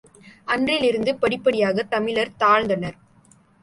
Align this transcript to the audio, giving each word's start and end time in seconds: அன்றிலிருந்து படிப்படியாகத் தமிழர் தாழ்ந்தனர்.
அன்றிலிருந்து 0.45 1.13
படிப்படியாகத் 1.13 1.87
தமிழர் 1.87 2.35
தாழ்ந்தனர். 2.39 2.97